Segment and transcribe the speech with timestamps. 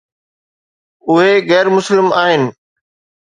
[1.09, 2.53] اهي غير مسلم آهن.